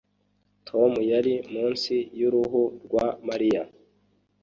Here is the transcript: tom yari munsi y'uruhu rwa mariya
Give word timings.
tom 0.67 0.91
yari 1.11 1.33
munsi 1.53 1.93
y'uruhu 2.19 2.61
rwa 2.83 3.05
mariya 3.27 3.63